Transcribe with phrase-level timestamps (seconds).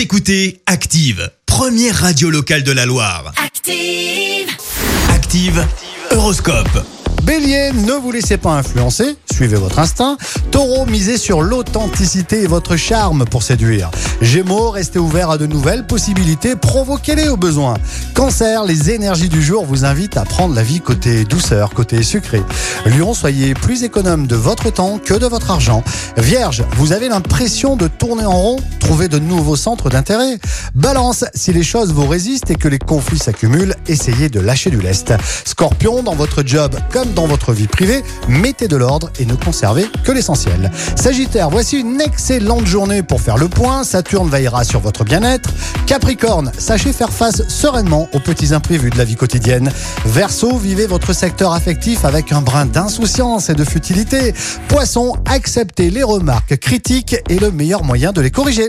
[0.00, 3.34] Vous écoutez Active, première radio locale de la Loire.
[3.36, 4.48] Active.
[5.10, 5.62] Active,
[6.12, 6.86] Horoscope.
[7.24, 10.16] Bélier, ne vous laissez pas influencer, suivez votre instinct.
[10.50, 13.90] Taureau, misez sur l'authenticité et votre charme pour séduire.
[14.22, 17.74] Gémeaux, restez ouvert à de nouvelles possibilités, provoquez-les au besoin.
[18.14, 22.42] Cancer, les énergies du jour vous invitent à prendre la vie côté douceur, côté sucré.
[22.86, 25.84] Lion, soyez plus économe de votre temps que de votre argent.
[26.16, 28.56] Vierge, vous avez l'impression de tourner en rond,
[28.90, 30.40] trouvez de nouveaux centres d'intérêt.
[30.74, 34.80] Balance, si les choses vous résistent et que les conflits s'accumulent, essayez de lâcher du
[34.80, 35.14] lest.
[35.44, 39.86] Scorpion, dans votre job comme dans votre vie privée, mettez de l'ordre et ne conservez
[40.02, 40.72] que l'essentiel.
[40.96, 43.84] Sagittaire, voici une excellente journée pour faire le point.
[43.84, 45.50] Saturne veillera sur votre bien-être.
[45.86, 49.70] Capricorne, sachez faire face sereinement aux petits imprévus de la vie quotidienne.
[50.04, 54.34] Verseau, vivez votre secteur affectif avec un brin d'insouciance et de futilité.
[54.66, 58.68] Poisson, acceptez les remarques critiques et le meilleur moyen de les corriger.